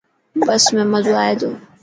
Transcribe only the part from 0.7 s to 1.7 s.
۾ مزو آئي تو.